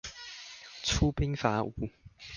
[0.81, 1.75] 出兵伐吳